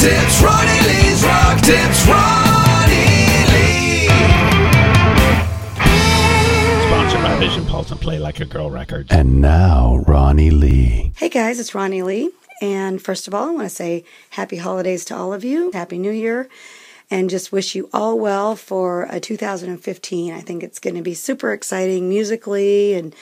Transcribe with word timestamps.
Tips, 0.00 0.40
Ronnie 0.40 0.80
Lee's 0.88 1.22
Rock 1.24 1.60
Tips, 1.60 2.06
Ronnie 2.08 3.44
Lee. 3.52 4.08
Sponsored 6.86 7.22
by 7.22 7.36
Vision 7.38 7.66
Pulse 7.66 7.90
and 7.90 8.00
Play 8.00 8.18
Like 8.18 8.40
a 8.40 8.46
Girl 8.46 8.70
Records. 8.70 9.08
And 9.10 9.42
now, 9.42 10.02
Ronnie 10.06 10.50
Lee. 10.50 11.12
Hey 11.16 11.28
guys, 11.28 11.60
it's 11.60 11.74
Ronnie 11.74 12.02
Lee. 12.02 12.30
And 12.62 13.02
first 13.02 13.28
of 13.28 13.34
all, 13.34 13.50
I 13.50 13.52
want 13.52 13.68
to 13.68 13.74
say 13.74 14.04
happy 14.30 14.56
holidays 14.56 15.04
to 15.06 15.14
all 15.14 15.34
of 15.34 15.44
you. 15.44 15.70
Happy 15.72 15.98
New 15.98 16.12
Year. 16.12 16.48
And 17.10 17.28
just 17.28 17.52
wish 17.52 17.74
you 17.74 17.90
all 17.92 18.18
well 18.18 18.56
for 18.56 19.06
a 19.10 19.20
2015. 19.20 20.32
I 20.32 20.40
think 20.40 20.62
it's 20.62 20.78
going 20.78 20.96
to 20.96 21.02
be 21.02 21.12
super 21.12 21.52
exciting 21.52 22.08
musically 22.08 22.94
and 22.94 23.14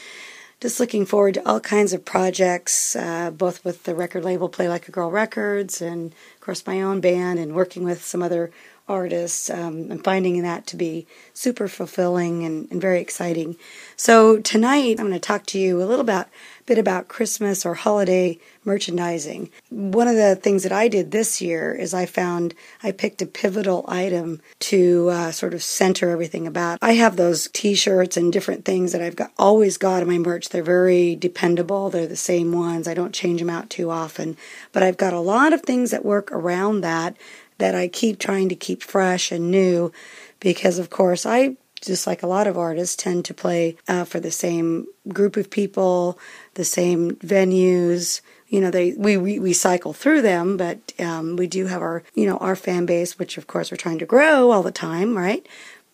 just 0.61 0.81
looking 0.81 1.07
forward 1.07 1.35
to 1.35 1.49
all 1.49 1.61
kinds 1.61 1.93
of 1.93 2.05
projects, 2.05 2.97
uh, 2.97 3.31
both 3.31 3.65
with 3.65 3.85
the 3.85 3.95
record 3.95 4.25
label 4.25 4.49
Play 4.49 4.69
Like 4.69 4.89
a 4.89 4.93
Girl 4.93 5.11
Records 5.11 5.81
and, 5.81 6.13
of 6.13 6.41
course, 6.41 6.67
my 6.67 6.83
own 6.83 7.01
band 7.01 7.39
and 7.39 7.55
working 7.55 7.85
with 7.85 8.05
some 8.05 8.23
other 8.23 8.51
artists. 8.89 9.51
Um, 9.51 9.89
I'm 9.91 10.03
finding 10.03 10.43
that 10.43 10.67
to 10.69 10.77
be 10.77 11.07
super 11.35 11.69
fulfilling 11.69 12.45
and, 12.45 12.71
and 12.71 12.81
very 12.81 13.01
exciting. 13.01 13.57
So 13.97 14.39
tonight, 14.39 14.99
I'm 14.99 15.09
going 15.09 15.13
to 15.13 15.21
talk 15.21 15.47
to 15.47 15.59
you 15.59 15.83
a 15.83 15.85
little 15.85 16.01
about 16.01 16.29
bit 16.69 16.79
about 16.79 17.09
Christmas 17.09 17.65
or 17.65 17.73
holiday 17.73 18.39
merchandising. 18.63 19.51
One 19.71 20.07
of 20.07 20.17
the 20.17 20.37
things 20.37 20.63
that 20.65 20.73
I 20.73 20.87
did 20.87 21.11
this 21.11 21.41
year 21.41 21.75
is 21.75 21.95
I 21.95 22.05
found 22.05 22.55
I 22.83 22.93
picked 22.93 23.23
a 23.23 23.27
pivotal 23.27 23.87
item 23.89 24.43
to 24.61 25.09
uh, 25.09 25.31
sort 25.33 25.55
of 25.55 25.63
center 25.63 26.11
everything 26.11 26.47
about. 26.47 26.79
I 26.83 26.93
have 26.93 27.17
those 27.17 27.49
T-shirts 27.55 28.19
and 28.19 28.31
different 28.31 28.67
things 28.67 28.93
that 28.93 29.01
I've 29.01 29.17
got 29.17 29.33
always 29.39 29.79
got 29.79 30.03
in 30.03 30.09
my 30.09 30.19
merch. 30.19 30.51
They're 30.51 30.63
very 30.63 31.17
dependable. 31.17 31.89
They're 31.89 32.07
the 32.07 32.17
same 32.17 32.53
ones. 32.53 32.87
I 32.87 32.93
don't 32.93 33.15
change 33.15 33.41
them 33.41 33.49
out 33.49 33.71
too 33.71 33.91
often. 33.91 34.37
But 34.73 34.83
I've 34.83 34.99
got 34.99 35.15
a 35.15 35.21
lot 35.21 35.55
of 35.55 35.63
things 35.63 35.91
that 35.91 36.05
work 36.05 36.31
around 36.31 36.83
that 36.83 37.17
that 37.59 37.75
I 37.75 37.89
keep 37.89 38.19
trying 38.19 38.49
to 38.49 38.55
keep 38.55 38.83
fresh 38.83 39.31
and 39.31 39.51
new 39.51 39.93
because 40.41 40.79
of 40.79 40.91
course 40.91 41.27
I 41.27 41.57
just 41.81 42.07
like 42.07 42.23
a 42.23 42.27
lot 42.27 42.47
of 42.47 42.59
artists, 42.59 42.97
tend 42.97 43.25
to 43.27 43.35
play 43.35 43.77
uh, 43.87 44.05
for 44.05 44.21
the 44.21 44.31
same 44.31 44.87
group 45.09 45.37
of 45.37 45.51
people, 45.51 46.19
the 46.55 46.65
same 46.65 47.13
venues. 47.17 48.21
You 48.49 48.61
know, 48.61 48.71
they 48.71 48.93
we, 48.93 49.17
we, 49.17 49.39
we 49.39 49.53
cycle 49.53 49.93
through 49.93 50.23
them, 50.23 50.57
but 50.57 50.93
um, 50.99 51.37
we 51.37 51.47
do 51.47 51.67
have 51.67 51.83
our 51.83 52.03
you 52.15 52.27
know 52.27 52.39
our 52.39 52.57
fan 52.57 52.87
base, 52.87 53.19
which 53.19 53.39
of 53.39 53.47
course 53.47 53.71
we're 53.71 53.77
trying 53.77 53.99
to 53.99 54.07
grow 54.07 54.51
all 54.51 54.63
the 54.63 54.73
time, 54.73 55.17
right? 55.17 55.47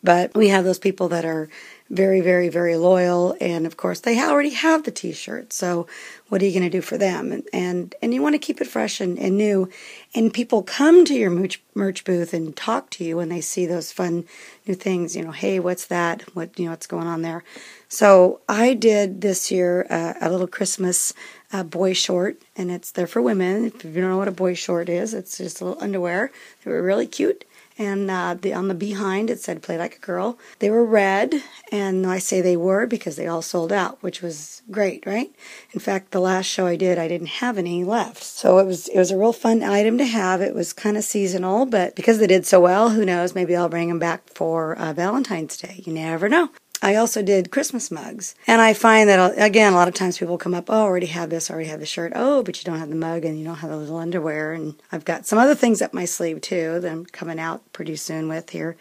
But 0.03 0.35
we 0.35 0.49
have 0.49 0.65
those 0.65 0.79
people 0.79 1.09
that 1.09 1.25
are 1.25 1.49
very, 1.91 2.23
very, 2.23 2.49
very 2.49 2.77
loyal, 2.77 3.37
and 3.41 3.67
of 3.67 3.77
course 3.77 4.01
they 4.01 4.19
already 4.19 4.51
have 4.51 4.85
the 4.85 4.91
T-shirt. 4.91 5.53
So, 5.53 5.87
what 6.29 6.41
are 6.41 6.47
you 6.47 6.53
going 6.53 6.71
to 6.71 6.71
do 6.71 6.81
for 6.81 6.97
them? 6.97 7.31
And 7.31 7.45
and, 7.53 7.95
and 8.01 8.15
you 8.15 8.23
want 8.23 8.35
to 8.35 8.39
keep 8.39 8.61
it 8.61 8.67
fresh 8.67 9.01
and, 9.01 9.19
and 9.19 9.37
new. 9.37 9.69
And 10.15 10.33
people 10.33 10.63
come 10.63 11.05
to 11.05 11.15
your 11.15 11.31
merch, 11.31 11.63
merch 11.75 12.05
booth 12.05 12.33
and 12.33 12.57
talk 12.57 12.89
to 12.91 13.05
you 13.05 13.19
when 13.19 13.29
they 13.29 13.43
see 13.43 13.67
those 13.67 13.93
fun 13.93 14.25
new 14.67 14.75
things. 14.75 15.15
You 15.15 15.25
know, 15.25 15.31
hey, 15.31 15.61
what's 15.61 15.87
that? 15.87 16.23
What 16.35 16.59
you 16.59 16.65
know, 16.65 16.71
what's 16.71 16.87
going 16.87 17.07
on 17.07 17.23
there? 17.23 17.45
So 17.89 18.41
I 18.49 18.75
did 18.75 19.21
this 19.21 19.53
year 19.53 19.87
uh, 19.91 20.15
a 20.21 20.31
little 20.31 20.49
Christmas 20.49 21.13
uh, 21.53 21.65
boy 21.65 21.93
short, 21.93 22.41
and 22.57 22.71
it's 22.71 22.93
there 22.93 23.07
for 23.07 23.21
women. 23.21 23.67
If 23.67 23.85
you 23.85 24.01
don't 24.01 24.11
know 24.11 24.19
what 24.19 24.27
a 24.27 24.33
boy 24.33 24.55
short 24.55 24.89
is, 24.89 25.13
it's 25.13 25.37
just 25.37 25.61
a 25.61 25.67
little 25.67 25.83
underwear. 25.83 26.33
They 26.65 26.71
were 26.71 26.83
really 26.83 27.07
cute 27.07 27.45
and 27.79 28.11
uh, 28.11 28.37
the, 28.41 28.53
on 28.53 28.69
the 28.69 28.75
behind 28.75 29.31
it 29.31 29.41
said 29.41 29.63
"Play 29.63 29.79
Like 29.79 29.97
a 29.97 30.01
Girl." 30.01 30.39
They 30.59 30.71
were 30.71 30.85
red, 30.85 31.43
and 31.73 32.07
I 32.07 32.19
say 32.19 32.41
they 32.41 32.57
were 32.57 32.87
because 32.87 33.17
they 33.17 33.27
all 33.27 33.43
sold 33.43 33.73
out, 33.73 34.03
which 34.03 34.23
was 34.23 34.63
great, 34.71 35.05
right? 35.07 35.35
In 35.73 35.81
fact, 35.81 36.11
the 36.11 36.21
last 36.21 36.47
show 36.47 36.67
I 36.67 36.77
did, 36.77 36.99
I 36.99 37.09
didn't 37.09 37.29
have 37.29 37.59
any 37.59 37.85
left, 37.85 38.23
so 38.23 38.59
it 38.59 38.67
was 38.67 38.89
it 38.89 38.99
was 38.99 39.11
a 39.11 39.19
real 39.19 39.33
fun 39.33 39.63
item 39.63 39.99
to 39.99 40.05
have. 40.05 40.41
It 40.41 40.55
was 40.55 40.73
kind 40.73 40.97
of 40.97 41.05
seasonal, 41.05 41.67
but 41.67 41.97
because 41.97 42.19
they 42.19 42.27
did 42.27 42.47
so 42.47 42.61
well, 42.61 42.91
who 42.91 43.05
knows? 43.05 43.35
Maybe 43.35 43.57
I'll 43.57 43.69
bring 43.69 43.89
them 43.89 43.99
back 43.99 44.29
for 44.29 44.77
uh, 44.77 44.93
Valentine's 44.93 45.57
Day. 45.57 45.83
You 45.85 45.93
never 45.93 46.29
know. 46.29 46.51
I 46.83 46.97
also 46.97 47.23
did 47.23 47.51
Christmas 47.51 47.91
mugs. 47.91 48.35
And 48.47 48.61
I 48.61 48.75
find 48.75 49.09
that, 49.09 49.19
uh, 49.19 49.33
again, 49.37 49.73
a 49.73 49.77
lot 49.77 49.89
of 49.89 49.95
times 49.95 50.19
people 50.19 50.37
come 50.37 50.55
up, 50.55 50.69
oh, 50.69 50.81
I 50.81 50.83
already 50.83 51.07
have 51.07 51.31
this, 51.31 51.51
I 51.51 51.55
already 51.55 51.71
have 51.71 51.81
the 51.81 51.87
shirt. 51.87 52.13
Oh, 52.15 52.43
but 52.43 52.59
you 52.59 52.65
don't 52.65 52.79
have 52.79 52.91
the 52.91 52.95
mug 52.95 53.25
and 53.25 53.39
you 53.39 53.45
don't 53.45 53.57
have 53.57 53.71
the 53.71 53.77
little 53.77 53.97
underwear. 53.97 54.53
And 54.53 54.75
I've 54.93 55.05
got 55.05 55.27
some 55.27 55.39
other 55.39 55.55
things 55.55 55.81
up 55.81 55.95
my 55.95 56.05
sleeve, 56.05 56.41
too, 56.41 56.81
that 56.81 56.91
I'm 56.91 57.07
coming 57.07 57.39
out 57.39 57.73
pretty 57.73 57.97
soon 57.97 58.29
with 58.29 58.51
here 58.51 58.77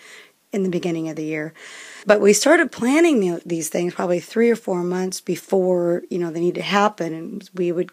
in 0.51 0.63
the 0.63 0.69
beginning 0.69 1.09
of 1.09 1.16
the 1.16 1.23
year. 1.23 1.53
But 2.06 2.22
we 2.22 2.34
started 2.34 2.72
planning 2.72 3.40
these 3.45 3.69
things 3.69 3.96
probably 3.96 4.19
three 4.19 4.50
or 4.50 4.56
four 4.56 4.84
months 4.84 5.19
before, 5.19 6.03
you 6.09 6.19
know, 6.19 6.29
they 6.29 6.41
need 6.41 6.56
to 6.56 6.62
happen. 6.62 7.13
And 7.13 7.50
we 7.56 7.72
would 7.72 7.91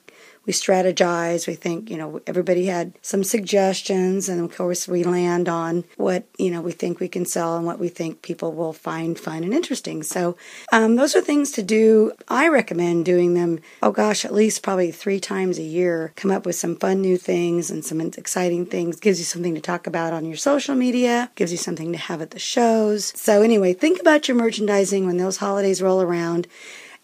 we 0.50 0.54
strategize. 0.54 1.46
We 1.46 1.54
think, 1.54 1.88
you 1.88 1.96
know, 1.96 2.20
everybody 2.26 2.66
had 2.66 2.98
some 3.02 3.22
suggestions, 3.22 4.28
and 4.28 4.42
of 4.42 4.56
course, 4.56 4.88
we 4.88 5.04
land 5.04 5.48
on 5.48 5.84
what, 5.96 6.24
you 6.38 6.50
know, 6.50 6.60
we 6.60 6.72
think 6.72 6.98
we 6.98 7.06
can 7.06 7.24
sell 7.24 7.56
and 7.56 7.64
what 7.64 7.78
we 7.78 7.88
think 7.88 8.22
people 8.22 8.52
will 8.52 8.72
find 8.72 9.16
fun 9.16 9.44
and 9.44 9.54
interesting. 9.54 10.02
So, 10.02 10.36
um, 10.72 10.96
those 10.96 11.14
are 11.14 11.20
things 11.20 11.52
to 11.52 11.62
do. 11.62 12.10
I 12.26 12.48
recommend 12.48 13.04
doing 13.04 13.34
them, 13.34 13.60
oh 13.80 13.92
gosh, 13.92 14.24
at 14.24 14.34
least 14.34 14.64
probably 14.64 14.90
three 14.90 15.20
times 15.20 15.56
a 15.56 15.62
year. 15.62 16.12
Come 16.16 16.32
up 16.32 16.44
with 16.44 16.56
some 16.56 16.74
fun 16.74 17.00
new 17.00 17.16
things 17.16 17.70
and 17.70 17.84
some 17.84 18.00
exciting 18.00 18.66
things. 18.66 18.98
Gives 18.98 19.20
you 19.20 19.26
something 19.26 19.54
to 19.54 19.60
talk 19.60 19.86
about 19.86 20.12
on 20.12 20.24
your 20.24 20.36
social 20.36 20.74
media, 20.74 21.30
gives 21.36 21.52
you 21.52 21.58
something 21.58 21.92
to 21.92 21.98
have 21.98 22.20
at 22.20 22.32
the 22.32 22.40
shows. 22.40 23.12
So, 23.14 23.42
anyway, 23.42 23.72
think 23.72 24.00
about 24.00 24.26
your 24.26 24.36
merchandising 24.36 25.06
when 25.06 25.16
those 25.16 25.36
holidays 25.36 25.80
roll 25.80 26.02
around. 26.02 26.48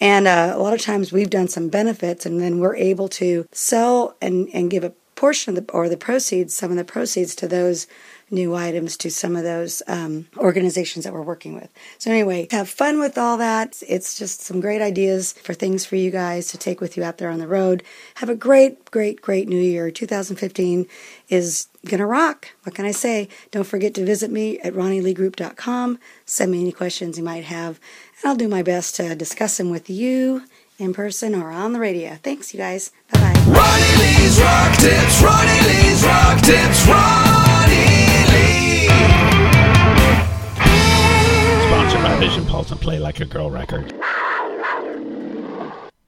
And 0.01 0.27
uh, 0.29 0.53
a 0.55 0.59
lot 0.59 0.75
of 0.75 0.81
times 0.81 1.13
we've 1.13 1.31
done 1.31 1.49
some 1.49 1.69
benefits 1.69 2.27
and 2.27 2.41
then 2.41 2.59
we're 2.59 2.77
able 2.77 3.09
to 3.09 3.47
sell 3.53 4.17
and, 4.21 4.49
and 4.53 4.71
give 4.71 4.85
a 4.85 4.93
portion 5.17 5.57
of 5.57 5.67
the, 5.67 5.73
or 5.73 5.89
the 5.89 5.97
proceeds, 5.97 6.55
some 6.55 6.71
of 6.71 6.77
the 6.77 6.85
proceeds 6.85 7.35
to 7.35 7.49
those 7.49 7.87
new 8.31 8.55
items 8.55 8.97
to 8.97 9.11
some 9.11 9.37
of 9.37 9.45
those 9.45 9.83
um, 9.87 10.27
organizations 10.37 11.05
that 11.05 11.13
we're 11.13 11.23
working 11.23 11.55
with. 11.55 11.73
So, 11.99 12.11
anyway, 12.11 12.49
have 12.51 12.69
fun 12.69 12.99
with 12.99 13.17
all 13.17 13.37
that. 13.37 13.83
It's 13.89 14.19
just 14.19 14.41
some 14.43 14.61
great 14.61 14.83
ideas 14.83 15.33
for 15.33 15.55
things 15.55 15.87
for 15.87 15.97
you 15.97 16.11
guys 16.11 16.49
to 16.49 16.59
take 16.59 16.81
with 16.81 16.97
you 16.97 17.05
out 17.05 17.19
there 17.19 17.31
on 17.31 17.39
the 17.39 17.47
road. 17.47 17.83
Have 18.17 18.29
a 18.29 18.35
great, 18.35 18.91
great, 18.91 19.21
great 19.21 19.49
new 19.49 19.61
year. 19.61 19.91
2015 19.91 20.87
is 21.29 21.69
going 21.87 22.01
to 22.01 22.07
rock. 22.07 22.49
What 22.65 22.75
can 22.75 22.85
I 22.85 22.91
say? 22.91 23.29
Don't 23.53 23.67
forget 23.67 23.95
to 23.95 24.05
visit 24.05 24.31
me 24.31 24.59
at 24.61 24.75
ronnieleegroup.com. 24.75 25.99
Send 26.25 26.51
me 26.51 26.61
any 26.61 26.73
questions 26.73 27.19
you 27.19 27.25
might 27.25 27.45
have, 27.45 27.79
and 28.19 28.29
I'll 28.29 28.37
do 28.37 28.49
my 28.49 28.63
best 28.63 28.97
to 28.97 29.15
discuss 29.15 29.57
them 29.57 29.71
with 29.71 29.89
you 29.89 30.43
in 30.79 30.93
person 30.93 31.35
or 31.35 31.51
on 31.51 31.73
the 31.73 31.81
radio. 31.81 32.19
Thanks, 32.23 32.53
you 32.53 32.59
guys. 32.59 32.91
Bye 33.13 33.21
bye. 33.21 33.41
Ronnie 33.49 33.97
Lee's 34.03 34.41
Rock 34.41 34.77
Tips, 34.79 35.23
Ronnie 35.23 35.61
Lee's 35.69 36.03
Rock 36.05 36.41
Tips, 36.43 36.87
Ronnie 36.87 38.27
Lee. 38.33 38.89
Sponsored 41.67 42.03
by 42.03 42.17
Vision 42.21 42.45
Pulse 42.47 42.71
and 42.71 42.81
Play 42.81 42.99
Like 42.99 43.21
a 43.21 43.25
Girl 43.25 43.51
Records. 43.51 43.93